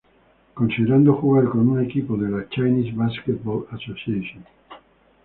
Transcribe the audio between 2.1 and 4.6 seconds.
de la Chinese Basketball Association.